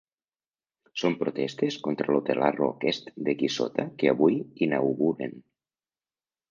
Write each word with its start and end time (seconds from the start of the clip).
Són 1.01 1.17
protestes 1.19 1.77
contra 1.89 2.15
l'hotelarro 2.15 2.71
aquest 2.71 3.13
d'aquí 3.29 3.51
sota 3.59 3.89
que 4.01 4.13
avui 4.15 4.43
inauguren. 4.69 5.41